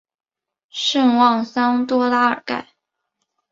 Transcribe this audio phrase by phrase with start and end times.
[0.71, 2.69] 圣万桑多拉尔盖。